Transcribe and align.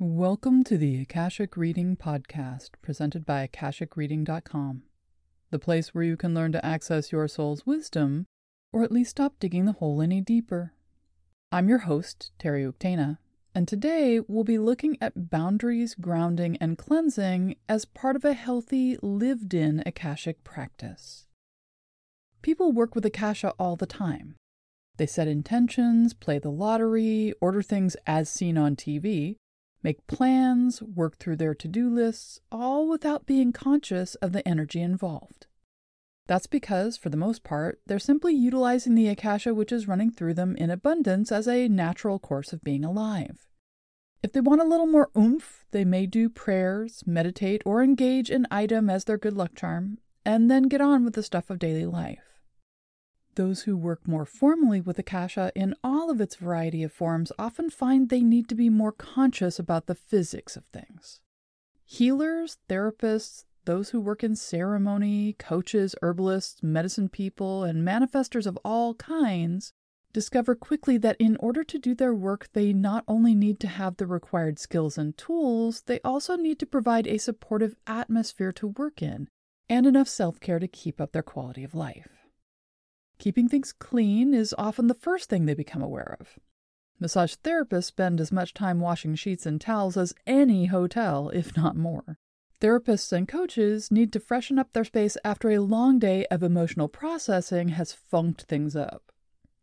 Welcome 0.00 0.62
to 0.62 0.78
the 0.78 1.00
Akashic 1.00 1.56
Reading 1.56 1.96
Podcast, 1.96 2.70
presented 2.80 3.26
by 3.26 3.48
AkashicReading.com, 3.48 4.82
the 5.50 5.58
place 5.58 5.88
where 5.88 6.04
you 6.04 6.16
can 6.16 6.34
learn 6.34 6.52
to 6.52 6.64
access 6.64 7.10
your 7.10 7.26
soul's 7.26 7.66
wisdom, 7.66 8.26
or 8.72 8.84
at 8.84 8.92
least 8.92 9.10
stop 9.10 9.34
digging 9.40 9.64
the 9.64 9.72
hole 9.72 10.00
any 10.00 10.20
deeper. 10.20 10.72
I'm 11.50 11.68
your 11.68 11.78
host, 11.78 12.30
Terry 12.38 12.62
Uktana, 12.62 13.18
and 13.56 13.66
today 13.66 14.20
we'll 14.20 14.44
be 14.44 14.56
looking 14.56 14.96
at 15.00 15.30
boundaries, 15.30 15.96
grounding, 15.96 16.56
and 16.58 16.78
cleansing 16.78 17.56
as 17.68 17.84
part 17.84 18.14
of 18.14 18.24
a 18.24 18.34
healthy, 18.34 18.98
lived 19.02 19.52
in 19.52 19.82
Akashic 19.84 20.44
practice. 20.44 21.26
People 22.40 22.70
work 22.70 22.94
with 22.94 23.04
Akasha 23.04 23.52
all 23.58 23.74
the 23.74 23.84
time. 23.84 24.36
They 24.96 25.06
set 25.06 25.26
intentions, 25.26 26.14
play 26.14 26.38
the 26.38 26.52
lottery, 26.52 27.34
order 27.40 27.62
things 27.62 27.96
as 28.06 28.30
seen 28.30 28.56
on 28.56 28.76
TV, 28.76 29.34
make 29.82 30.06
plans, 30.06 30.82
work 30.82 31.16
through 31.16 31.36
their 31.36 31.54
to 31.54 31.68
do 31.68 31.88
lists, 31.88 32.40
all 32.50 32.88
without 32.88 33.26
being 33.26 33.52
conscious 33.52 34.14
of 34.16 34.32
the 34.32 34.46
energy 34.46 34.80
involved. 34.80 35.46
That's 36.26 36.46
because, 36.46 36.96
for 36.96 37.08
the 37.08 37.16
most 37.16 37.42
part, 37.42 37.80
they're 37.86 37.98
simply 37.98 38.34
utilizing 38.34 38.94
the 38.94 39.08
Akasha 39.08 39.54
which 39.54 39.72
is 39.72 39.88
running 39.88 40.10
through 40.10 40.34
them 40.34 40.56
in 40.56 40.70
abundance 40.70 41.32
as 41.32 41.48
a 41.48 41.68
natural 41.68 42.18
course 42.18 42.52
of 42.52 42.62
being 42.62 42.84
alive. 42.84 43.48
If 44.22 44.32
they 44.32 44.40
want 44.40 44.60
a 44.60 44.64
little 44.64 44.86
more 44.86 45.10
oomph, 45.16 45.64
they 45.70 45.84
may 45.84 46.04
do 46.04 46.28
prayers, 46.28 47.04
meditate, 47.06 47.62
or 47.64 47.82
engage 47.82 48.30
an 48.30 48.46
item 48.50 48.90
as 48.90 49.04
their 49.04 49.16
good 49.16 49.34
luck 49.34 49.54
charm, 49.54 49.98
and 50.24 50.50
then 50.50 50.64
get 50.64 50.82
on 50.82 51.04
with 51.04 51.14
the 51.14 51.22
stuff 51.22 51.48
of 51.48 51.58
daily 51.58 51.86
life. 51.86 52.27
Those 53.38 53.62
who 53.62 53.76
work 53.76 54.08
more 54.08 54.26
formally 54.26 54.80
with 54.80 54.98
Akasha 54.98 55.52
in 55.54 55.76
all 55.84 56.10
of 56.10 56.20
its 56.20 56.34
variety 56.34 56.82
of 56.82 56.90
forms 56.90 57.30
often 57.38 57.70
find 57.70 58.08
they 58.08 58.20
need 58.20 58.48
to 58.48 58.56
be 58.56 58.68
more 58.68 58.90
conscious 58.90 59.60
about 59.60 59.86
the 59.86 59.94
physics 59.94 60.56
of 60.56 60.64
things. 60.72 61.20
Healers, 61.84 62.58
therapists, 62.68 63.44
those 63.64 63.90
who 63.90 64.00
work 64.00 64.24
in 64.24 64.34
ceremony, 64.34 65.36
coaches, 65.38 65.94
herbalists, 66.02 66.64
medicine 66.64 67.08
people, 67.08 67.62
and 67.62 67.86
manifestors 67.86 68.44
of 68.44 68.58
all 68.64 68.94
kinds 68.94 69.72
discover 70.12 70.56
quickly 70.56 70.98
that 70.98 71.16
in 71.20 71.36
order 71.36 71.62
to 71.62 71.78
do 71.78 71.94
their 71.94 72.12
work, 72.12 72.48
they 72.54 72.72
not 72.72 73.04
only 73.06 73.36
need 73.36 73.60
to 73.60 73.68
have 73.68 73.98
the 73.98 74.06
required 74.08 74.58
skills 74.58 74.98
and 74.98 75.16
tools, 75.16 75.82
they 75.82 76.00
also 76.00 76.34
need 76.34 76.58
to 76.58 76.66
provide 76.66 77.06
a 77.06 77.18
supportive 77.18 77.76
atmosphere 77.86 78.50
to 78.50 78.66
work 78.66 79.00
in 79.00 79.28
and 79.68 79.86
enough 79.86 80.08
self 80.08 80.40
care 80.40 80.58
to 80.58 80.66
keep 80.66 81.00
up 81.00 81.12
their 81.12 81.22
quality 81.22 81.62
of 81.62 81.72
life. 81.72 82.17
Keeping 83.18 83.48
things 83.48 83.72
clean 83.72 84.32
is 84.32 84.54
often 84.56 84.86
the 84.86 84.94
first 84.94 85.28
thing 85.28 85.46
they 85.46 85.54
become 85.54 85.82
aware 85.82 86.16
of. 86.20 86.38
Massage 87.00 87.34
therapists 87.34 87.84
spend 87.84 88.20
as 88.20 88.32
much 88.32 88.54
time 88.54 88.80
washing 88.80 89.14
sheets 89.14 89.46
and 89.46 89.60
towels 89.60 89.96
as 89.96 90.14
any 90.26 90.66
hotel, 90.66 91.28
if 91.30 91.56
not 91.56 91.76
more. 91.76 92.18
Therapists 92.60 93.12
and 93.12 93.28
coaches 93.28 93.90
need 93.90 94.12
to 94.12 94.20
freshen 94.20 94.58
up 94.58 94.72
their 94.72 94.84
space 94.84 95.16
after 95.24 95.50
a 95.50 95.58
long 95.60 95.98
day 95.98 96.26
of 96.26 96.42
emotional 96.42 96.88
processing 96.88 97.68
has 97.68 97.92
funked 97.92 98.42
things 98.42 98.74
up. 98.74 99.12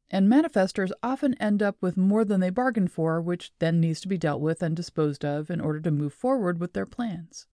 And 0.09 0.31
manifestors 0.31 0.91
often 1.01 1.33
end 1.35 1.63
up 1.63 1.77
with 1.81 1.97
more 1.97 2.23
than 2.23 2.39
they 2.39 2.49
bargained 2.49 2.91
for, 2.91 3.21
which 3.21 3.51
then 3.59 3.81
needs 3.81 3.99
to 4.01 4.07
be 4.07 4.17
dealt 4.17 4.39
with 4.39 4.61
and 4.61 4.75
disposed 4.75 5.25
of 5.25 5.49
in 5.49 5.59
order 5.59 5.81
to 5.81 5.91
move 5.91 6.13
forward 6.13 6.59
with 6.59 6.73
their 6.73 6.85
plans. 6.85 7.47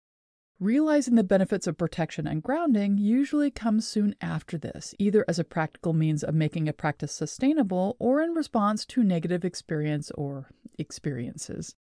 Realizing 0.61 1.14
the 1.14 1.25
benefits 1.25 1.66
of 1.66 1.78
protection 1.78 2.27
and 2.27 2.42
grounding 2.42 2.98
usually 2.98 3.50
comes 3.50 3.89
soon 3.89 4.14
after 4.20 4.58
this, 4.58 4.94
either 4.98 5.25
as 5.27 5.39
a 5.39 5.44
practical 5.44 5.94
means 5.94 6.22
of 6.22 6.34
making 6.34 6.69
a 6.69 6.75
practice 6.75 7.12
sustainable 7.12 7.97
or 7.98 8.20
in 8.20 8.34
response 8.34 8.84
to 8.84 9.03
negative 9.03 9.42
experience 9.42 10.11
or 10.11 10.50
experiences. 10.78 11.75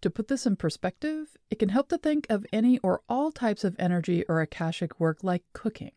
To 0.00 0.10
put 0.10 0.26
this 0.26 0.44
in 0.44 0.56
perspective, 0.56 1.36
it 1.50 1.60
can 1.60 1.68
help 1.68 1.88
to 1.90 1.98
think 1.98 2.26
of 2.28 2.44
any 2.52 2.80
or 2.80 3.02
all 3.08 3.30
types 3.30 3.62
of 3.62 3.76
energy 3.78 4.24
or 4.28 4.40
Akashic 4.40 4.98
work 4.98 5.22
like 5.22 5.44
cooking. 5.52 5.92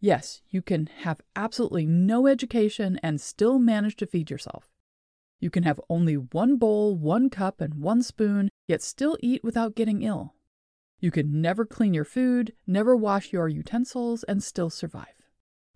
Yes, 0.00 0.40
you 0.48 0.62
can 0.62 0.88
have 1.00 1.20
absolutely 1.36 1.84
no 1.84 2.26
education 2.26 2.98
and 3.02 3.20
still 3.20 3.58
manage 3.58 3.96
to 3.96 4.06
feed 4.06 4.30
yourself. 4.30 4.70
You 5.40 5.50
can 5.50 5.64
have 5.64 5.80
only 5.90 6.14
one 6.14 6.56
bowl, 6.56 6.96
one 6.96 7.28
cup, 7.28 7.60
and 7.60 7.74
one 7.74 8.02
spoon, 8.02 8.48
yet 8.66 8.80
still 8.80 9.18
eat 9.20 9.44
without 9.44 9.74
getting 9.74 10.00
ill. 10.00 10.32
You 11.00 11.10
can 11.10 11.40
never 11.40 11.64
clean 11.64 11.94
your 11.94 12.04
food, 12.04 12.54
never 12.66 12.96
wash 12.96 13.32
your 13.32 13.48
utensils, 13.48 14.22
and 14.24 14.42
still 14.42 14.70
survive. 14.70 15.06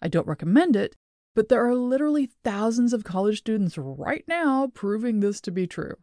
I 0.00 0.08
don't 0.08 0.26
recommend 0.26 0.76
it, 0.76 0.96
but 1.34 1.48
there 1.48 1.66
are 1.66 1.74
literally 1.74 2.30
thousands 2.44 2.92
of 2.92 3.04
college 3.04 3.38
students 3.38 3.76
right 3.76 4.24
now 4.26 4.70
proving 4.74 5.20
this 5.20 5.40
to 5.42 5.50
be 5.50 5.66
true. 5.66 5.96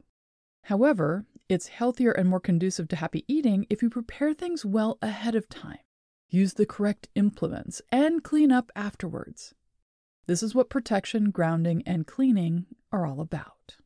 However, 0.63 1.25
it's 1.47 1.67
healthier 1.67 2.11
and 2.11 2.29
more 2.29 2.39
conducive 2.39 2.87
to 2.89 2.95
happy 2.95 3.23
eating 3.27 3.67
if 3.69 3.81
you 3.81 3.89
prepare 3.89 4.33
things 4.33 4.65
well 4.65 4.97
ahead 5.01 5.35
of 5.35 5.47
time, 5.47 5.79
use 6.29 6.53
the 6.53 6.65
correct 6.65 7.07
implements, 7.15 7.81
and 7.91 8.23
clean 8.23 8.51
up 8.51 8.71
afterwards. 8.75 9.53
This 10.27 10.41
is 10.41 10.55
what 10.55 10.69
protection, 10.69 11.29
grounding, 11.29 11.83
and 11.85 12.07
cleaning 12.07 12.65
are 12.91 13.05
all 13.05 13.21
about. 13.21 13.77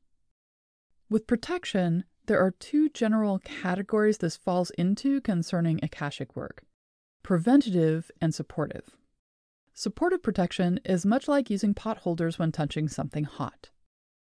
With 1.10 1.28
protection, 1.28 2.06
there 2.30 2.40
are 2.40 2.52
two 2.52 2.90
general 2.90 3.40
categories 3.40 4.20
this 4.20 4.38
falls 4.38 4.70
into 4.78 5.20
concerning 5.20 5.80
Akashic 5.82 6.36
work 6.36 6.62
preventative 7.24 8.12
and 8.22 8.36
supportive. 8.36 8.96
Supportive 9.74 10.22
protection 10.22 10.80
is 10.86 11.08
much 11.08 11.28
like 11.28 11.50
using 11.50 11.74
pot 11.74 11.98
holders 11.98 12.38
when 12.38 12.52
touching 12.52 12.88
something 12.88 13.24
hot. 13.24 13.72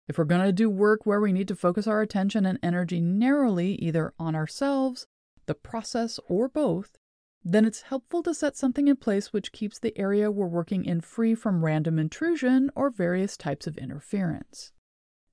If 0.07 0.19
we're 0.19 0.25
going 0.25 0.47
to 0.47 0.53
do 0.53 0.71
work 0.71 1.05
where 1.05 1.21
we 1.21 1.33
need 1.33 1.49
to 1.49 1.57
focus 1.57 1.89
our 1.89 2.01
attention 2.01 2.47
and 2.47 2.61
energy 2.63 3.01
narrowly 3.01 3.75
either 3.75 4.15
on 4.21 4.37
ourselves, 4.37 5.09
the 5.47 5.57
process, 5.57 6.21
or 6.29 6.49
both, 6.49 6.97
then 7.45 7.65
it's 7.65 7.83
helpful 7.83 8.23
to 8.23 8.35
set 8.35 8.57
something 8.57 8.87
in 8.87 8.97
place 8.97 9.33
which 9.33 9.51
keeps 9.51 9.81
the 9.81 9.99
area 9.99 10.31
we're 10.31 10.47
working 10.47 10.85
in 10.85 11.01
free 11.01 11.35
from 11.35 11.65
random 11.65 11.99
intrusion 11.99 12.71
or 12.77 12.89
various 12.89 13.37
types 13.37 13.67
of 13.67 13.77
interference. 13.77 14.71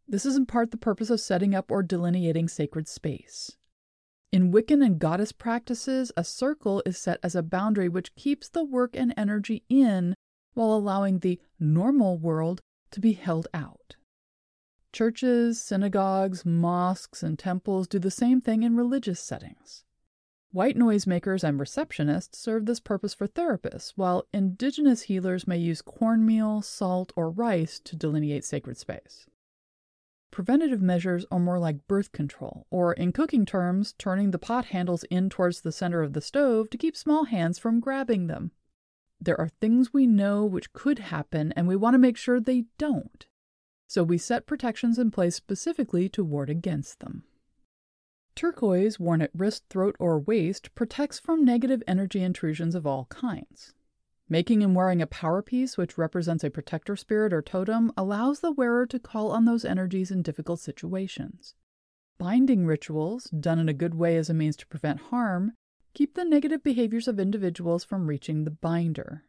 This 0.08 0.26
is 0.26 0.36
in 0.36 0.46
part 0.46 0.72
the 0.72 0.78
purpose 0.78 1.10
of 1.10 1.20
setting 1.20 1.56
up 1.56 1.72
or 1.72 1.82
delineating 1.82 2.48
sacred 2.48 2.88
space. 2.88 3.58
In 4.32 4.52
Wiccan 4.52 4.84
and 4.84 5.00
goddess 5.00 5.32
practices, 5.32 6.12
a 6.18 6.24
circle 6.24 6.82
is 6.86 6.98
set 6.98 7.20
as 7.22 7.36
a 7.36 7.44
boundary 7.44 7.88
which 7.88 8.16
keeps 8.16 8.50
the 8.50 8.64
work 8.64 8.96
and 8.96 9.14
energy 9.16 9.64
in 9.70 10.16
while 10.54 10.74
allowing 10.74 11.20
the 11.20 11.40
normal 11.60 12.18
world 12.18 12.62
to 12.92 13.00
be 13.00 13.14
held 13.14 13.48
out. 13.54 13.96
Churches, 14.92 15.62
synagogues, 15.62 16.46
mosques, 16.46 17.24
and 17.24 17.40
temples 17.40 17.88
do 17.88 17.98
the 17.98 18.12
same 18.12 18.42
thing 18.42 18.64
in 18.64 18.76
religious 18.76 19.20
settings. 19.20 19.84
White 20.52 20.78
noisemakers 20.78 21.44
and 21.44 21.60
receptionists 21.60 22.36
serve 22.36 22.68
this 22.68 22.80
purpose 22.80 23.16
for 23.16 23.28
therapists, 23.28 23.94
while 23.96 24.28
indigenous 24.32 25.04
healers 25.04 25.48
may 25.48 25.58
use 25.58 25.82
cornmeal, 25.82 26.62
salt, 26.62 27.12
or 27.16 27.32
rice 27.32 27.80
to 27.80 27.96
delineate 27.96 28.46
sacred 28.46 28.78
space. 28.78 29.26
Preventative 30.34 30.82
measures 30.82 31.28
are 31.30 31.38
more 31.38 31.60
like 31.60 31.88
birth 31.88 32.12
control, 32.12 32.66
or 32.72 32.94
in 32.94 33.12
cooking 33.12 33.46
terms, 33.46 33.94
turning 34.00 34.32
the 34.32 34.40
pot 34.40 34.66
handles 34.66 35.04
in 35.12 35.30
towards 35.30 35.62
the 35.62 35.72
center 35.72 36.02
of 36.02 36.14
the 36.14 36.22
stove 36.22 36.72
to 36.72 36.78
keep 36.80 36.98
small 36.98 37.26
hands 37.26 37.60
from 37.60 37.80
grabbing 37.80 38.26
them. 38.26 38.50
There 39.22 39.40
are 39.40 39.50
things 39.62 39.94
we 39.94 40.08
know 40.08 40.44
which 40.44 40.74
could 40.74 40.98
happen, 40.98 41.52
and 41.52 41.68
we 41.68 41.76
want 41.76 41.94
to 41.94 42.00
make 42.00 42.18
sure 42.18 42.40
they 42.40 42.66
don't. 42.80 43.28
So 43.86 44.02
we 44.04 44.18
set 44.18 44.48
protections 44.48 44.98
in 44.98 45.12
place 45.12 45.36
specifically 45.36 46.10
to 46.10 46.24
ward 46.24 46.50
against 46.50 47.00
them. 47.00 47.26
Turquoise, 48.36 49.00
worn 49.00 49.22
at 49.22 49.30
wrist, 49.36 49.66
throat, 49.70 49.96
or 50.00 50.18
waist, 50.18 50.74
protects 50.74 51.20
from 51.20 51.46
negative 51.46 51.84
energy 51.88 52.24
intrusions 52.24 52.74
of 52.74 52.88
all 52.88 53.06
kinds. 53.06 53.76
Making 54.34 54.64
and 54.64 54.76
wearing 54.76 55.00
a 55.00 55.06
power 55.06 55.44
piece, 55.44 55.78
which 55.78 55.96
represents 55.96 56.44
a 56.44 56.50
protector 56.50 56.96
spirit 56.96 57.34
or 57.34 57.44
totem, 57.44 57.92
allows 57.96 58.40
the 58.40 58.52
wearer 58.52 58.88
to 58.88 58.98
call 58.98 59.30
on 59.30 59.46
those 59.46 59.64
energies 59.64 60.10
in 60.10 60.24
difficult 60.24 60.60
situations. 60.60 61.54
Binding 62.18 62.66
rituals, 62.66 63.26
done 63.26 63.60
in 63.60 63.70
a 63.70 63.74
good 63.74 63.94
way 63.94 64.18
as 64.18 64.32
a 64.32 64.34
means 64.34 64.56
to 64.56 64.66
prevent 64.66 65.02
harm, 65.12 65.52
keep 65.94 66.16
the 66.16 66.26
negative 66.26 66.64
behaviors 66.64 67.08
of 67.08 67.20
individuals 67.20 67.84
from 67.84 68.08
reaching 68.08 68.44
the 68.44 68.50
binder. 68.50 69.26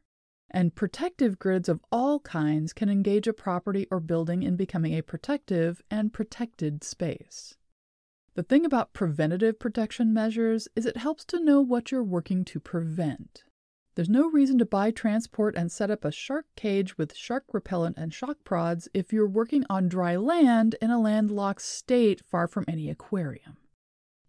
And 0.51 0.75
protective 0.75 1.39
grids 1.39 1.69
of 1.69 1.85
all 1.93 2.21
kinds 2.21 2.73
can 2.73 2.89
engage 2.89 3.29
a 3.29 3.35
property 3.35 3.87
or 3.91 4.01
building 4.01 4.43
in 4.43 4.57
becoming 4.57 4.95
a 4.95 5.03
protective 5.03 5.83
and 5.91 6.15
protected 6.15 6.83
space. 6.83 7.59
The 8.37 8.43
thing 8.43 8.65
about 8.65 8.95
preventative 8.95 9.59
protection 9.59 10.15
measures 10.15 10.67
is 10.75 10.87
it 10.87 10.97
helps 10.97 11.27
to 11.27 11.45
know 11.45 11.61
what 11.61 11.93
you're 11.93 12.03
working 12.03 12.43
to 12.47 12.59
prevent. 12.59 13.45
There's 13.95 14.09
no 14.09 14.29
reason 14.29 14.59
to 14.59 14.65
buy, 14.65 14.91
transport, 14.91 15.55
and 15.57 15.71
set 15.71 15.91
up 15.91 16.05
a 16.05 16.11
shark 16.11 16.47
cage 16.57 16.99
with 16.99 17.15
shark 17.15 17.45
repellent 17.53 17.97
and 17.97 18.13
shock 18.13 18.39
prods 18.43 18.89
if 18.93 19.13
you're 19.13 19.29
working 19.29 19.65
on 19.71 19.89
dry 19.89 20.17
land 20.17 20.75
in 20.83 20.91
a 20.91 21.01
landlocked 21.01 21.63
state 21.63 22.21
far 22.27 22.49
from 22.49 22.65
any 22.67 22.91
aquarium. 22.91 23.57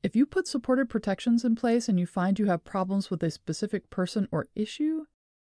If 0.03 0.15
you 0.15 0.27
put 0.27 0.47
supported 0.47 0.87
protections 0.87 1.43
in 1.43 1.55
place 1.55 1.89
and 1.89 1.99
you 1.99 2.05
find 2.05 2.37
you 2.37 2.45
have 2.45 2.63
problems 2.63 3.09
with 3.09 3.23
a 3.23 3.31
specific 3.31 3.89
person 3.89 4.27
or 4.31 4.45
issue, 4.53 5.05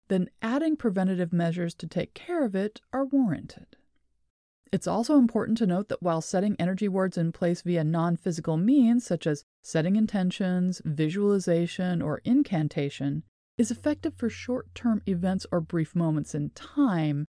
then 0.08 0.30
adding 0.42 0.76
preventative 0.76 1.32
measures 1.32 1.74
to 1.74 1.86
take 1.86 2.12
care 2.12 2.44
of 2.44 2.56
it 2.56 2.80
are 2.92 3.04
warranted. 3.04 3.76
It's 4.72 4.88
also 4.88 5.16
important 5.16 5.58
to 5.58 5.66
note 5.66 5.88
that 5.90 6.02
while 6.02 6.20
setting 6.20 6.56
energy 6.58 6.88
wards 6.88 7.16
in 7.16 7.30
place 7.30 7.62
via 7.62 7.84
non 7.84 8.16
physical 8.16 8.56
means, 8.56 9.06
such 9.06 9.28
as 9.28 9.44
setting 9.62 9.94
intentions, 9.94 10.82
visualization, 10.84 12.02
or 12.02 12.20
incantation, 12.24 13.22
is 13.58 13.70
effective 13.70 14.14
for 14.16 14.30
short 14.30 14.72
term 14.74 15.02
events 15.06 15.44
or 15.52 15.60
brief 15.60 15.94
moments 15.94 16.34
in 16.34 16.50
time, 16.50 17.26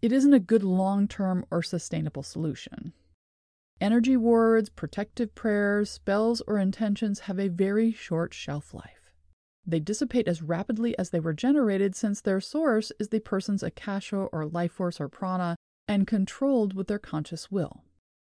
it 0.00 0.12
isn't 0.12 0.32
a 0.32 0.40
good 0.40 0.62
long 0.62 1.06
term 1.06 1.44
or 1.50 1.62
sustainable 1.62 2.22
solution. 2.22 2.92
Energy 3.80 4.16
wards, 4.16 4.70
protective 4.70 5.34
prayers, 5.34 5.90
spells, 5.90 6.40
or 6.46 6.56
intentions 6.56 7.20
have 7.20 7.38
a 7.38 7.48
very 7.48 7.92
short 7.92 8.32
shelf 8.32 8.72
life. 8.72 9.12
They 9.66 9.80
dissipate 9.80 10.28
as 10.28 10.42
rapidly 10.42 10.96
as 10.98 11.10
they 11.10 11.20
were 11.20 11.32
generated 11.32 11.94
since 11.94 12.20
their 12.20 12.40
source 12.40 12.92
is 12.98 13.08
the 13.08 13.20
person's 13.20 13.62
akasha 13.62 14.16
or 14.16 14.46
life 14.46 14.72
force 14.72 15.00
or 15.00 15.08
prana 15.08 15.56
and 15.88 16.06
controlled 16.06 16.74
with 16.74 16.86
their 16.86 16.98
conscious 16.98 17.50
will. 17.50 17.84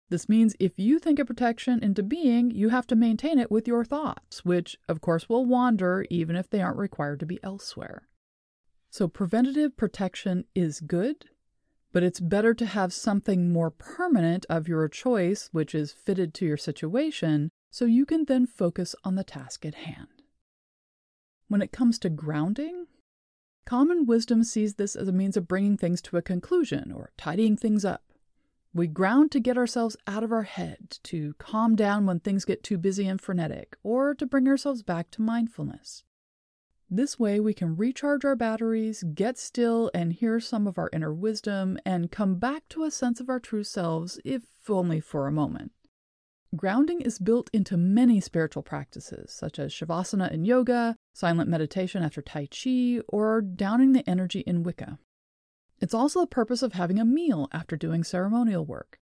This 0.09 0.29
means 0.29 0.55
if 0.59 0.77
you 0.77 0.99
think 0.99 1.17
a 1.17 1.25
protection 1.25 1.83
into 1.83 2.03
being, 2.03 2.51
you 2.51 2.69
have 2.69 2.85
to 2.87 2.95
maintain 2.95 3.39
it 3.39 3.49
with 3.49 3.67
your 3.67 3.83
thoughts, 3.83 4.45
which 4.45 4.77
of 4.87 5.01
course 5.01 5.27
will 5.27 5.45
wander 5.45 6.05
even 6.09 6.35
if 6.35 6.49
they 6.49 6.61
aren't 6.61 6.77
required 6.77 7.19
to 7.21 7.25
be 7.25 7.39
elsewhere. 7.43 8.07
So, 8.91 9.07
preventative 9.07 9.75
protection 9.75 10.45
is 10.53 10.79
good, 10.79 11.25
but 11.91 12.03
it's 12.03 12.19
better 12.19 12.53
to 12.53 12.65
have 12.65 12.93
something 12.93 13.51
more 13.51 13.71
permanent 13.71 14.45
of 14.47 14.67
your 14.67 14.87
choice, 14.87 15.49
which 15.51 15.73
is 15.73 15.91
fitted 15.91 16.33
to 16.35 16.45
your 16.45 16.57
situation, 16.57 17.49
so 17.71 17.85
you 17.85 18.05
can 18.05 18.25
then 18.25 18.45
focus 18.45 18.95
on 19.03 19.15
the 19.15 19.23
task 19.23 19.65
at 19.65 19.75
hand. 19.75 20.07
When 21.47 21.61
it 21.61 21.71
comes 21.71 21.99
to 21.99 22.09
grounding, 22.09 22.85
common 23.65 24.05
wisdom 24.05 24.43
sees 24.43 24.75
this 24.75 24.95
as 24.95 25.07
a 25.07 25.11
means 25.11 25.35
of 25.35 25.47
bringing 25.47 25.77
things 25.77 26.01
to 26.03 26.17
a 26.17 26.21
conclusion 26.21 26.91
or 26.91 27.11
tidying 27.17 27.57
things 27.57 27.83
up. 27.83 28.04
We 28.75 28.87
ground 28.87 29.31
to 29.31 29.39
get 29.39 29.57
ourselves 29.57 29.95
out 30.05 30.21
of 30.21 30.33
our 30.33 30.43
head, 30.43 30.99
to 31.03 31.33
calm 31.35 31.77
down 31.77 32.05
when 32.05 32.19
things 32.19 32.43
get 32.43 32.61
too 32.61 32.77
busy 32.77 33.07
and 33.07 33.21
frenetic, 33.21 33.77
or 33.83 34.13
to 34.15 34.25
bring 34.25 34.49
ourselves 34.49 34.83
back 34.83 35.09
to 35.11 35.21
mindfulness. 35.21 36.03
This 36.89 37.17
way, 37.17 37.39
we 37.39 37.53
can 37.53 37.77
recharge 37.77 38.25
our 38.25 38.35
batteries, 38.35 39.01
get 39.13 39.37
still, 39.37 39.89
and 39.93 40.11
hear 40.11 40.41
some 40.41 40.67
of 40.67 40.77
our 40.77 40.89
inner 40.91 41.13
wisdom, 41.13 41.77
and 41.85 42.11
come 42.11 42.35
back 42.35 42.67
to 42.67 42.83
a 42.83 42.91
sense 42.91 43.21
of 43.21 43.29
our 43.29 43.39
true 43.39 43.63
selves, 43.63 44.19
if 44.25 44.43
only 44.67 44.99
for 44.99 45.25
a 45.25 45.31
moment. 45.31 45.71
Grounding 46.53 46.99
is 46.99 47.17
built 47.17 47.49
into 47.53 47.77
many 47.77 48.19
spiritual 48.19 48.61
practices, 48.61 49.31
such 49.31 49.57
as 49.57 49.71
Shavasana 49.71 50.29
in 50.33 50.43
yoga, 50.43 50.97
silent 51.13 51.49
meditation 51.49 52.03
after 52.03 52.21
Tai 52.21 52.47
Chi, 52.47 52.99
or 53.07 53.41
downing 53.41 53.93
the 53.93 54.07
energy 54.09 54.41
in 54.41 54.63
Wicca. 54.63 54.99
It's 55.79 55.93
also 55.93 56.21
the 56.21 56.27
purpose 56.27 56.61
of 56.61 56.73
having 56.73 56.99
a 56.99 57.05
meal 57.05 57.49
after 57.51 57.75
doing 57.75 58.03
ceremonial 58.03 58.65
work. 58.65 58.99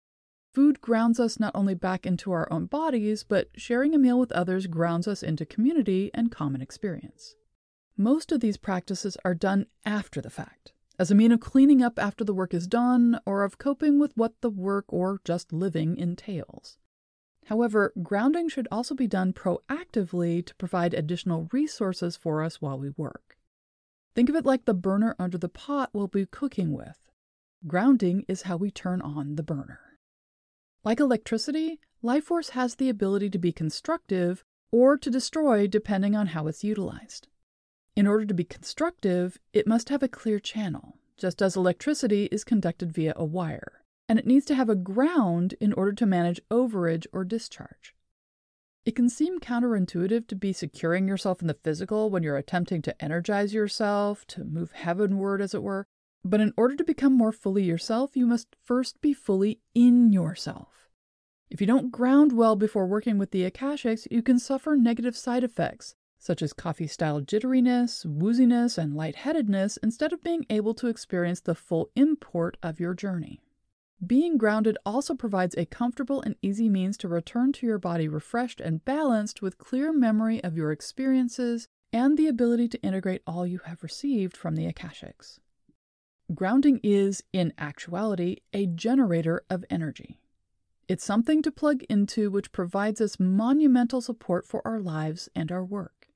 Food 0.53 0.81
grounds 0.81 1.21
us 1.21 1.39
not 1.39 1.55
only 1.55 1.75
back 1.75 2.07
into 2.07 2.33
our 2.33 2.51
own 2.53 2.67
bodies, 2.67 3.23
but 3.23 3.51
sharing 3.57 3.95
a 3.95 3.99
meal 3.99 4.19
with 4.19 4.33
others 4.33 4.67
grounds 4.67 5.07
us 5.07 5.23
into 5.23 5.47
community 5.47 6.11
and 6.13 6.33
common 6.33 6.61
experience. 6.61 7.37
Most 7.97 8.33
of 8.33 8.41
these 8.41 8.57
practices 8.57 9.17
are 9.25 9.35
done 9.35 9.67
after 9.85 10.21
the 10.21 10.31
fact, 10.31 10.73
as 10.99 11.11
a 11.11 11.15
mean 11.15 11.33
of 11.33 11.41
cleaning 11.41 11.83
up 11.83 11.99
after 11.99 12.25
the 12.25 12.35
work 12.35 12.53
is 12.53 12.67
done 12.67 13.21
or 13.27 13.45
of 13.45 13.59
coping 13.59 13.99
with 13.99 14.17
what 14.17 14.41
the 14.41 14.51
work 14.51 14.87
or 14.89 15.21
just 15.25 15.53
living 15.53 15.97
entails. 15.97 16.79
However, 17.47 17.93
grounding 18.03 18.49
should 18.49 18.69
also 18.71 18.95
be 18.95 19.07
done 19.07 19.33
proactively 19.33 20.45
to 20.47 20.55
provide 20.55 20.95
additional 20.95 21.49
resources 21.53 22.17
for 22.17 22.43
us 22.43 22.61
while 22.61 22.79
we 22.79 22.91
work. 22.97 23.37
Think 24.15 24.29
of 24.29 24.35
it 24.35 24.45
like 24.45 24.65
the 24.65 24.75
burner 24.75 25.15
under 25.19 25.39
the 25.39 25.49
pot 25.49 25.91
we'll 25.93 26.09
be 26.09 26.27
cooking 26.27 26.73
with. 26.73 26.99
Grounding 27.67 28.25
is 28.27 28.43
how 28.43 28.57
we 28.57 28.71
turn 28.71 29.01
on 29.01 29.37
the 29.37 29.43
burner. 29.43 29.81
Like 30.83 30.99
electricity, 30.99 31.79
life 32.03 32.25
force 32.25 32.51
has 32.51 32.75
the 32.75 32.89
ability 32.89 33.31
to 33.31 33.39
be 33.39 33.53
constructive 33.53 34.45
or 34.73 34.97
to 34.97 35.11
destroy 35.11 35.67
depending 35.67 36.17
on 36.17 36.29
how 36.29 36.47
it's 36.47 36.65
utilized. 36.65 37.29
In 37.97 38.07
order 38.07 38.25
to 38.25 38.35
be 38.35 38.45
constructive, 38.45 39.39
it 39.53 39.67
must 39.67 39.91
have 39.91 40.03
a 40.03 40.09
clear 40.09 40.39
channel, 40.39 40.97
just 41.17 41.43
as 41.43 41.57
electricity 41.57 42.25
is 42.33 42.45
conducted 42.45 42.93
via 42.93 43.13
a 43.17 43.25
wire, 43.25 43.83
and 44.09 44.19
it 44.19 44.27
needs 44.27 44.47
to 44.47 44.55
have 44.55 44.69
a 44.69 44.75
ground 44.75 45.55
in 45.61 45.73
order 45.73 45.93
to 45.93 46.07
manage 46.07 46.41
overage 46.51 47.07
or 47.13 47.25
discharge. 47.25 47.95
It 48.87 48.97
can 48.97 49.11
seem 49.11 49.41
counterintuitive 49.41 50.27
to 50.29 50.35
be 50.35 50.55
securing 50.55 51.07
yourself 51.07 51.43
in 51.43 51.49
the 51.49 51.55
physical 51.55 52.09
when 52.09 52.23
you're 52.23 52.39
attempting 52.39 52.81
to 52.83 53.03
energize 53.05 53.53
yourself, 53.53 54.27
to 54.29 54.45
move 54.45 54.73
heavenward, 54.73 55.43
as 55.43 55.55
it 55.55 55.63
were. 55.63 55.87
But 56.25 56.41
in 56.41 56.55
order 56.57 56.77
to 56.77 56.85
become 56.85 57.13
more 57.13 57.33
fully 57.33 57.63
yourself, 57.63 58.17
you 58.17 58.27
must 58.27 58.57
first 58.63 59.01
be 59.03 59.13
fully 59.13 59.61
in 59.75 60.13
yourself. 60.13 60.89
If 61.51 61.61
you 61.61 61.67
don't 61.67 61.93
ground 61.93 62.33
well 62.33 62.57
before 62.57 62.87
working 62.87 63.19
with 63.19 63.33
the 63.33 63.51
Akashics, 63.51 64.07
you 64.11 64.23
can 64.23 64.39
suffer 64.39 64.77
negative 64.77 65.17
side 65.17 65.45
effects, 65.45 65.95
such 66.19 66.41
as 66.41 66.53
coffee 66.53 66.87
style 66.87 67.21
jitteriness, 67.21 68.07
wooziness, 68.07 68.79
and 68.79 68.95
lightheadedness, 68.95 69.77
instead 69.83 70.13
of 70.13 70.23
being 70.23 70.47
able 70.49 70.75
to 70.75 70.87
experience 70.87 71.41
the 71.41 71.55
full 71.55 71.91
import 71.97 72.57
of 72.63 72.81
your 72.81 72.95
journey. 72.95 73.41
Being 74.05 74.39
grounded 74.39 74.79
also 74.87 75.15
provides 75.15 75.55
a 75.57 75.67
comfortable 75.67 76.23
and 76.23 76.35
easy 76.41 76.71
means 76.71 76.97
to 76.99 77.09
return 77.09 77.53
to 77.53 77.67
your 77.67 77.79
body 77.79 78.09
refreshed 78.09 78.61
and 78.61 78.85
balanced 78.85 79.43
with 79.43 79.59
clear 79.59 79.93
memory 79.93 80.43
of 80.43 80.57
your 80.57 80.73
experiences 80.73 81.69
and 81.93 82.17
the 82.17 82.27
ability 82.27 82.69
to 82.69 82.83
integrate 82.83 83.23
all 83.27 83.47
you 83.47 83.61
have 83.67 83.83
received 83.83 84.37
from 84.37 84.57
the 84.57 84.73
Akashics. 84.73 85.39
Grounding 86.35 86.81
is, 86.83 87.23
in 87.33 87.53
actuality, 87.59 88.37
a 88.55 88.67
generator 88.67 89.43
of 89.51 89.65
energy. 89.69 90.21
It's 90.89 91.05
something 91.05 91.43
to 91.43 91.53
plug 91.53 91.83
into 91.85 92.31
which 92.31 92.53
provides 92.53 93.01
us 93.01 93.21
monumental 93.21 94.01
support 94.01 94.47
for 94.47 94.67
our 94.67 94.81
lives 94.81 95.29
and 95.35 95.53
our 95.53 95.65
work. 95.65 96.09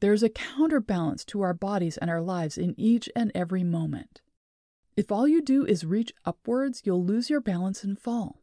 There's 0.00 0.22
a 0.22 0.28
counterbalance 0.28 1.24
to 1.26 1.40
our 1.40 1.54
bodies 1.54 1.96
and 1.96 2.10
our 2.10 2.22
lives 2.22 2.56
in 2.56 2.78
each 2.78 3.08
and 3.16 3.32
every 3.34 3.64
moment. 3.64 4.20
If 4.96 5.10
all 5.10 5.26
you 5.26 5.42
do 5.42 5.64
is 5.66 5.84
reach 5.84 6.12
upwards, 6.24 6.82
you'll 6.84 7.04
lose 7.04 7.28
your 7.28 7.40
balance 7.40 7.82
and 7.82 7.98
fall. 7.98 8.42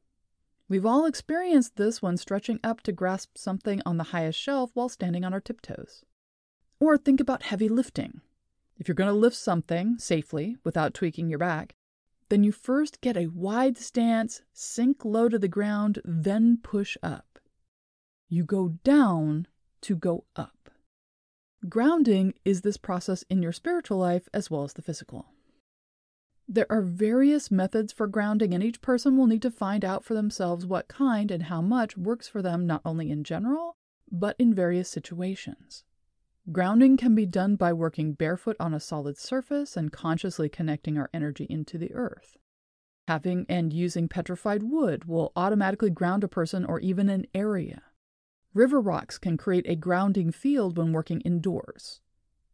We've 0.68 0.86
all 0.86 1.06
experienced 1.06 1.78
this 1.78 2.02
when 2.02 2.18
stretching 2.18 2.60
up 2.64 2.82
to 2.82 2.92
grasp 2.92 3.38
something 3.38 3.82
on 3.86 3.98
the 3.98 4.06
highest 4.06 4.40
shelf 4.40 4.72
while 4.74 4.90
standing 4.90 5.24
on 5.24 5.34
our 5.34 5.40
tiptoes. 5.40 6.04
Or 6.80 6.98
think 6.98 7.20
about 7.20 7.44
heavy 7.44 7.70
lifting. 7.70 8.22
If 8.78 8.88
you're 8.88 8.96
going 8.96 9.10
to 9.10 9.14
lift 9.14 9.36
something 9.36 9.98
safely 9.98 10.58
without 10.64 10.94
tweaking 10.94 11.30
your 11.30 11.40
back, 11.40 11.76
then 12.30 12.44
you 12.44 12.52
first 12.52 13.02
get 13.02 13.16
a 13.16 13.28
wide 13.28 13.78
stance, 13.78 14.42
sink 14.54 15.06
low 15.06 15.30
to 15.30 15.38
the 15.38 15.48
ground, 15.48 16.00
then 16.04 16.58
push 16.62 16.98
up. 17.04 17.40
You 18.28 18.44
go 18.44 18.70
down 18.84 19.48
to 19.82 19.96
go 19.96 20.26
up. 20.36 20.70
Grounding 21.70 22.34
is 22.44 22.62
this 22.62 22.78
process 22.78 23.24
in 23.30 23.42
your 23.44 23.52
spiritual 23.52 23.98
life 23.98 24.28
as 24.34 24.50
well 24.50 24.64
as 24.64 24.74
the 24.74 24.82
physical. 24.82 25.28
There 26.54 26.70
are 26.70 26.82
various 26.82 27.50
methods 27.50 27.94
for 27.94 28.08
grounding, 28.08 28.54
and 28.54 28.62
each 28.62 28.82
person 28.82 29.16
will 29.16 29.26
need 29.26 29.42
to 29.44 29.50
find 29.50 29.86
out 29.86 30.04
for 30.04 30.14
themselves 30.14 30.66
what 30.66 30.90
kind 30.90 31.32
and 31.32 31.44
how 31.44 31.62
much 31.62 31.96
works 31.96 32.28
for 32.28 32.42
them, 32.42 32.68
not 32.68 32.82
only 32.84 33.10
in 33.10 33.24
general, 33.24 33.78
but 34.12 34.36
in 34.38 34.54
various 34.54 34.90
situations. 34.90 35.86
Grounding 36.52 36.98
can 36.98 37.16
be 37.16 37.26
done 37.26 37.56
by 37.56 37.72
working 37.72 38.12
barefoot 38.12 38.58
on 38.60 38.74
a 38.74 38.82
solid 38.82 39.18
surface 39.18 39.78
and 39.78 39.94
consciously 39.94 40.50
connecting 40.50 40.98
our 40.98 41.10
energy 41.14 41.48
into 41.50 41.78
the 41.78 41.94
earth. 41.94 42.36
Having 43.08 43.46
and 43.48 43.72
using 43.72 44.10
petrified 44.10 44.62
wood 44.62 45.06
will 45.06 45.32
automatically 45.38 45.90
ground 45.90 46.22
a 46.26 46.28
person 46.28 46.66
or 46.66 46.82
even 46.82 47.08
an 47.08 47.28
area. 47.34 47.82
River 48.54 48.82
rocks 48.82 49.18
can 49.18 49.38
create 49.38 49.70
a 49.70 49.78
grounding 49.78 50.34
field 50.34 50.78
when 50.78 50.92
working 50.92 51.22
indoors. 51.22 52.02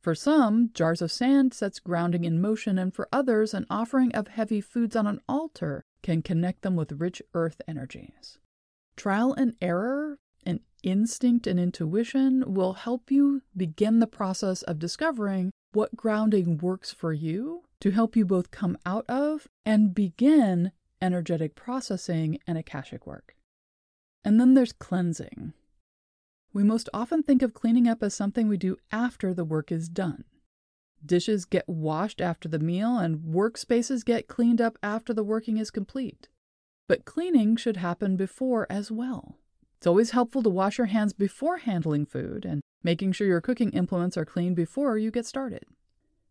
For 0.02 0.16
some, 0.16 0.70
jars 0.74 1.02
of 1.02 1.12
sand 1.12 1.54
sets 1.54 1.80
grounding 1.80 2.24
in 2.24 2.40
motion, 2.40 2.78
and 2.78 2.94
for 2.94 3.10
others, 3.12 3.54
an 3.54 3.66
offering 3.70 4.14
of 4.14 4.28
heavy 4.28 4.62
foods 4.62 4.96
on 4.96 5.08
an 5.08 5.20
altar 5.28 5.84
can 6.04 6.22
connect 6.22 6.62
them 6.62 6.76
with 6.76 6.94
rich 6.94 7.22
earth 7.34 7.62
energies. 7.68 8.38
Trial 8.96 9.34
and 9.34 9.56
error, 9.62 10.18
and 10.46 10.62
instinct 10.84 11.46
and 11.48 11.60
intuition 11.60 12.44
will 12.54 12.74
help 12.74 13.12
you 13.12 13.42
begin 13.56 14.00
the 14.00 14.08
process 14.08 14.62
of 14.64 14.80
discovering 14.80 15.52
what 15.74 15.96
grounding 15.96 16.58
works 16.58 16.92
for 16.92 17.12
you 17.12 17.64
to 17.82 17.92
help 17.92 18.16
you 18.16 18.26
both 18.26 18.52
come 18.52 18.78
out 18.86 19.06
of 19.10 19.48
and 19.66 19.94
begin 19.94 20.72
energetic 21.02 21.56
processing 21.56 22.40
and 22.48 22.58
Akashic 22.58 23.06
work. 23.06 23.36
And 24.24 24.40
then 24.40 24.54
there's 24.54 24.74
cleansing. 24.74 25.54
We 26.58 26.64
most 26.64 26.90
often 26.92 27.22
think 27.22 27.44
of 27.44 27.54
cleaning 27.54 27.88
up 27.88 28.02
as 28.02 28.16
something 28.16 28.48
we 28.48 28.58
do 28.58 28.78
after 28.92 29.32
the 29.32 29.46
work 29.46 29.72
is 29.72 29.88
done. 29.88 30.24
Dishes 31.06 31.46
get 31.46 31.70
washed 31.70 32.20
after 32.20 32.50
the 32.50 32.58
meal, 32.58 32.98
and 32.98 33.20
workspaces 33.20 34.04
get 34.04 34.28
cleaned 34.28 34.60
up 34.60 34.80
after 34.82 35.14
the 35.14 35.24
working 35.24 35.58
is 35.58 35.70
complete. 35.70 36.30
But 36.88 37.06
cleaning 37.06 37.58
should 37.58 37.78
happen 37.78 38.16
before 38.16 38.66
as 38.72 38.90
well. 38.90 39.38
It's 39.78 39.86
always 39.86 40.10
helpful 40.10 40.42
to 40.42 40.50
wash 40.50 40.80
your 40.80 40.88
hands 40.88 41.14
before 41.14 41.58
handling 41.58 42.08
food 42.08 42.44
and 42.44 42.62
making 42.82 43.12
sure 43.12 43.28
your 43.28 43.40
cooking 43.40 43.70
implements 43.74 44.18
are 44.18 44.26
clean 44.26 44.56
before 44.56 44.98
you 44.98 45.12
get 45.12 45.28
started. 45.28 45.66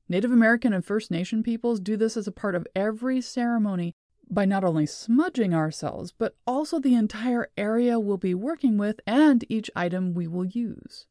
Native 0.09 0.33
American 0.33 0.73
and 0.73 0.85
First 0.85 1.09
Nation 1.09 1.45
peoples 1.45 1.79
do 1.79 1.97
this 1.97 2.17
as 2.17 2.27
a 2.27 2.33
part 2.33 2.57
of 2.57 2.67
every 2.75 3.21
ceremony 3.21 3.95
by 4.29 4.45
not 4.45 4.65
only 4.65 4.87
smudging 4.87 5.55
ourselves, 5.55 6.13
but 6.13 6.37
also 6.47 6.79
the 6.79 6.95
entire 6.95 7.49
area 7.57 8.01
we'll 8.01 8.17
be 8.17 8.35
working 8.35 8.77
with 8.77 9.01
and 9.07 9.45
each 9.49 9.71
item 9.77 10.15
we 10.15 10.27
will 10.27 10.45
use. 10.45 11.07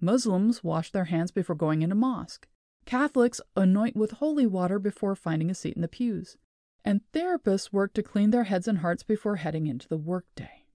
Muslims 0.00 0.62
wash 0.62 0.92
their 0.92 1.06
hands 1.06 1.30
before 1.30 1.56
going 1.56 1.82
into 1.82 1.94
mosque. 1.94 2.46
Catholics 2.86 3.40
anoint 3.56 3.96
with 3.96 4.12
holy 4.12 4.46
water 4.46 4.78
before 4.78 5.14
finding 5.14 5.50
a 5.50 5.54
seat 5.54 5.74
in 5.74 5.82
the 5.82 5.88
pews. 5.88 6.36
And 6.84 7.00
therapists 7.12 7.72
work 7.72 7.94
to 7.94 8.02
clean 8.02 8.30
their 8.30 8.44
heads 8.44 8.68
and 8.68 8.78
hearts 8.78 9.02
before 9.02 9.36
heading 9.36 9.66
into 9.66 9.88
the 9.88 9.96
workday. 9.96 10.66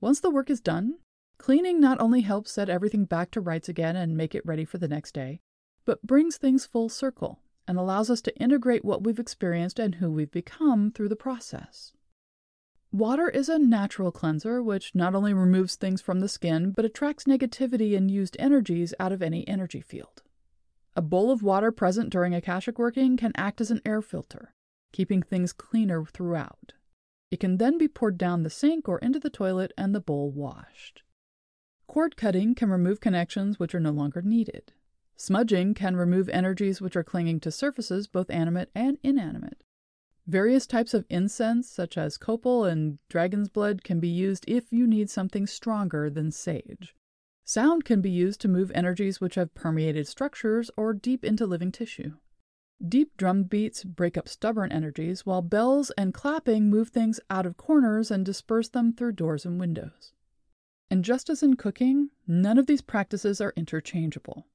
Once 0.00 0.20
the 0.20 0.30
work 0.30 0.50
is 0.50 0.60
done, 0.60 0.98
cleaning 1.38 1.80
not 1.80 2.00
only 2.00 2.20
helps 2.20 2.52
set 2.52 2.68
everything 2.68 3.06
back 3.06 3.30
to 3.30 3.40
rights 3.40 3.68
again 3.68 3.96
and 3.96 4.16
make 4.16 4.34
it 4.34 4.44
ready 4.44 4.64
for 4.64 4.78
the 4.78 4.88
next 4.88 5.12
day, 5.12 5.40
but 5.86 6.02
brings 6.02 6.36
things 6.36 6.66
full 6.66 6.88
circle 6.88 7.40
and 7.66 7.78
allows 7.78 8.10
us 8.10 8.20
to 8.22 8.36
integrate 8.36 8.84
what 8.84 9.04
we've 9.04 9.18
experienced 9.18 9.78
and 9.78 9.96
who 9.96 10.10
we've 10.10 10.30
become 10.30 10.90
through 10.90 11.08
the 11.08 11.16
process. 11.16 11.92
Water 12.92 13.30
is 13.30 13.48
a 13.48 13.58
natural 13.58 14.12
cleanser 14.12 14.62
which 14.62 14.94
not 14.94 15.14
only 15.14 15.32
removes 15.32 15.76
things 15.76 16.02
from 16.02 16.20
the 16.20 16.28
skin, 16.28 16.72
but 16.72 16.84
attracts 16.84 17.24
negativity 17.24 17.96
and 17.96 18.10
used 18.10 18.36
energies 18.38 18.92
out 19.00 19.12
of 19.12 19.22
any 19.22 19.48
energy 19.48 19.80
field. 19.80 20.22
A 20.94 21.00
bowl 21.00 21.30
of 21.30 21.42
water 21.42 21.72
present 21.72 22.10
during 22.10 22.34
Akashic 22.34 22.78
working 22.78 23.16
can 23.16 23.32
act 23.34 23.62
as 23.62 23.70
an 23.70 23.80
air 23.86 24.02
filter, 24.02 24.52
keeping 24.92 25.22
things 25.22 25.54
cleaner 25.54 26.04
throughout. 26.04 26.74
It 27.30 27.40
can 27.40 27.56
then 27.56 27.78
be 27.78 27.88
poured 27.88 28.18
down 28.18 28.42
the 28.42 28.50
sink 28.50 28.90
or 28.90 28.98
into 28.98 29.18
the 29.18 29.30
toilet 29.30 29.72
and 29.78 29.94
the 29.94 30.00
bowl 30.00 30.30
washed. 30.30 31.02
Cord 31.86 32.14
cutting 32.14 32.54
can 32.54 32.68
remove 32.68 33.00
connections 33.00 33.58
which 33.58 33.74
are 33.74 33.80
no 33.80 33.90
longer 33.90 34.20
needed. 34.20 34.74
Smudging 35.16 35.74
can 35.74 35.96
remove 35.96 36.28
energies 36.28 36.80
which 36.80 36.96
are 36.96 37.04
clinging 37.04 37.40
to 37.40 37.50
surfaces, 37.50 38.06
both 38.06 38.30
animate 38.30 38.70
and 38.74 38.98
inanimate. 39.02 39.62
Various 40.26 40.66
types 40.66 40.94
of 40.94 41.04
incense, 41.10 41.68
such 41.68 41.98
as 41.98 42.16
copal 42.16 42.64
and 42.64 42.98
dragon's 43.08 43.48
blood, 43.48 43.82
can 43.82 44.00
be 44.00 44.08
used 44.08 44.44
if 44.46 44.72
you 44.72 44.86
need 44.86 45.10
something 45.10 45.46
stronger 45.46 46.08
than 46.08 46.30
sage. 46.30 46.94
Sound 47.44 47.84
can 47.84 48.00
be 48.00 48.10
used 48.10 48.40
to 48.40 48.48
move 48.48 48.70
energies 48.74 49.20
which 49.20 49.34
have 49.34 49.54
permeated 49.54 50.06
structures 50.06 50.70
or 50.76 50.94
deep 50.94 51.24
into 51.24 51.44
living 51.44 51.72
tissue. 51.72 52.12
Deep 52.86 53.16
drum 53.16 53.44
beats 53.44 53.84
break 53.84 54.16
up 54.16 54.28
stubborn 54.28 54.72
energies, 54.72 55.26
while 55.26 55.42
bells 55.42 55.90
and 55.98 56.14
clapping 56.14 56.70
move 56.70 56.88
things 56.88 57.20
out 57.30 57.46
of 57.46 57.56
corners 57.56 58.10
and 58.10 58.24
disperse 58.24 58.68
them 58.68 58.92
through 58.92 59.12
doors 59.12 59.44
and 59.44 59.60
windows. 59.60 60.12
And 60.90 61.04
just 61.04 61.30
as 61.30 61.42
in 61.42 61.54
cooking, 61.54 62.10
none 62.26 62.58
of 62.58 62.66
these 62.66 62.82
practices 62.82 63.40
are 63.40 63.52
interchangeable. 63.56 64.46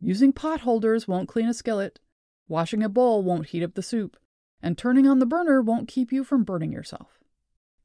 Using 0.00 0.32
pot 0.32 0.60
holders 0.60 1.08
won't 1.08 1.28
clean 1.28 1.48
a 1.48 1.54
skillet, 1.54 2.00
washing 2.48 2.82
a 2.82 2.88
bowl 2.88 3.22
won't 3.22 3.46
heat 3.46 3.62
up 3.62 3.74
the 3.74 3.82
soup, 3.82 4.16
and 4.60 4.76
turning 4.76 5.06
on 5.06 5.18
the 5.18 5.26
burner 5.26 5.62
won't 5.62 5.88
keep 5.88 6.12
you 6.12 6.22
from 6.24 6.44
burning 6.44 6.72
yourself. 6.72 7.18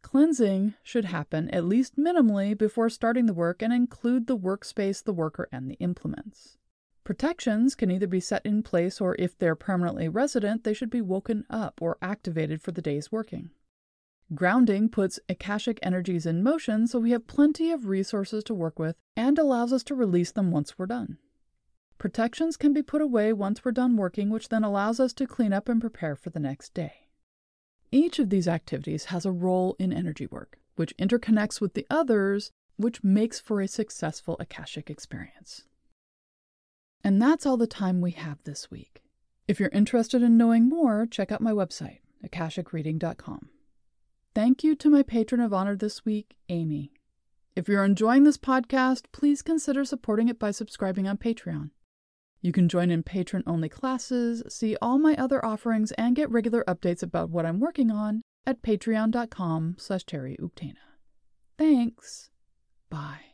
Cleansing 0.01 0.73
should 0.83 1.05
happen 1.05 1.49
at 1.51 1.63
least 1.63 1.97
minimally 1.97 2.57
before 2.57 2.89
starting 2.89 3.27
the 3.27 3.33
work 3.33 3.61
and 3.61 3.71
include 3.71 4.27
the 4.27 4.37
workspace, 4.37 5.03
the 5.03 5.13
worker, 5.13 5.47
and 5.51 5.69
the 5.69 5.75
implements. 5.75 6.57
Protections 7.03 7.75
can 7.75 7.89
either 7.89 8.07
be 8.07 8.19
set 8.19 8.45
in 8.45 8.61
place 8.61 8.99
or 8.99 9.15
if 9.17 9.37
they're 9.37 9.55
permanently 9.55 10.07
resident, 10.07 10.63
they 10.63 10.73
should 10.73 10.89
be 10.89 11.01
woken 11.01 11.45
up 11.49 11.81
or 11.81 11.97
activated 12.01 12.61
for 12.61 12.71
the 12.71 12.81
day's 12.81 13.11
working. 13.11 13.51
Grounding 14.33 14.87
puts 14.89 15.19
Akashic 15.27 15.79
energies 15.81 16.25
in 16.25 16.43
motion 16.43 16.87
so 16.87 16.99
we 16.99 17.11
have 17.11 17.27
plenty 17.27 17.71
of 17.71 17.87
resources 17.87 18.43
to 18.45 18.53
work 18.53 18.79
with 18.79 18.95
and 19.15 19.37
allows 19.37 19.73
us 19.73 19.83
to 19.83 19.95
release 19.95 20.31
them 20.31 20.51
once 20.51 20.77
we're 20.77 20.85
done. 20.85 21.17
Protections 22.01 22.57
can 22.57 22.73
be 22.73 22.81
put 22.81 22.99
away 22.99 23.31
once 23.31 23.63
we're 23.63 23.71
done 23.71 23.95
working, 23.95 24.31
which 24.31 24.49
then 24.49 24.63
allows 24.63 24.99
us 24.99 25.13
to 25.13 25.27
clean 25.27 25.53
up 25.53 25.69
and 25.69 25.79
prepare 25.79 26.15
for 26.15 26.31
the 26.31 26.39
next 26.39 26.73
day. 26.73 26.93
Each 27.91 28.17
of 28.17 28.31
these 28.31 28.47
activities 28.47 29.05
has 29.05 29.23
a 29.23 29.31
role 29.31 29.75
in 29.77 29.93
energy 29.93 30.25
work, 30.25 30.57
which 30.75 30.97
interconnects 30.97 31.61
with 31.61 31.75
the 31.75 31.85
others, 31.91 32.49
which 32.75 33.03
makes 33.03 33.39
for 33.39 33.61
a 33.61 33.67
successful 33.67 34.35
Akashic 34.39 34.89
experience. 34.89 35.65
And 37.03 37.21
that's 37.21 37.45
all 37.45 37.55
the 37.55 37.67
time 37.67 38.01
we 38.01 38.13
have 38.13 38.39
this 38.45 38.71
week. 38.71 39.03
If 39.47 39.59
you're 39.59 39.69
interested 39.69 40.23
in 40.23 40.37
knowing 40.37 40.67
more, 40.67 41.05
check 41.05 41.31
out 41.31 41.39
my 41.39 41.51
website, 41.51 41.99
akashicreading.com. 42.25 43.49
Thank 44.33 44.63
you 44.63 44.73
to 44.73 44.89
my 44.89 45.03
patron 45.03 45.39
of 45.39 45.53
honor 45.53 45.75
this 45.75 46.03
week, 46.03 46.35
Amy. 46.49 46.93
If 47.55 47.67
you're 47.67 47.85
enjoying 47.85 48.23
this 48.23 48.39
podcast, 48.39 49.03
please 49.11 49.43
consider 49.43 49.85
supporting 49.85 50.29
it 50.29 50.39
by 50.39 50.49
subscribing 50.49 51.07
on 51.07 51.19
Patreon. 51.19 51.69
You 52.41 52.51
can 52.51 52.67
join 52.67 52.89
in 52.89 53.03
patron 53.03 53.43
only 53.45 53.69
classes, 53.69 54.43
see 54.49 54.75
all 54.81 54.97
my 54.97 55.15
other 55.15 55.43
offerings, 55.45 55.91
and 55.93 56.15
get 56.15 56.29
regular 56.31 56.63
updates 56.67 57.03
about 57.03 57.29
what 57.29 57.45
I'm 57.45 57.59
working 57.59 57.91
on 57.91 58.21
at 58.45 58.61
patreon.com 58.61 59.75
slash 59.77 60.03
Thanks. 61.57 62.29
Bye. 62.89 63.30